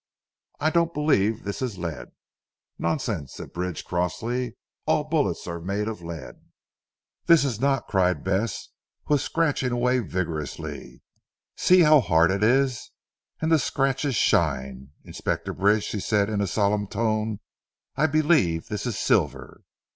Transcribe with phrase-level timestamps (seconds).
[0.59, 2.07] I don't believe this is lead."
[2.79, 6.37] "Nonsense," said Bridge crossly, "all bullets are made of lead."
[7.27, 8.69] "This is not," cried Bess
[9.05, 11.03] who was scratching away vigorously.
[11.55, 12.89] "See how hard it is.
[13.41, 14.89] And the scratches shine.
[15.03, 17.39] Inspector Bridge," she said in a solemn tone,
[17.95, 19.61] "I believe this is silver."